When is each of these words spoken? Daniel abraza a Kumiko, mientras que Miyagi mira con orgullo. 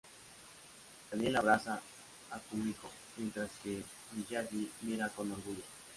Daniel 1.09 1.35
abraza 1.35 1.79
a 2.31 2.37
Kumiko, 2.39 2.89
mientras 3.17 3.51
que 3.61 3.83
Miyagi 4.13 4.71
mira 4.81 5.07
con 5.09 5.31
orgullo. 5.31 5.61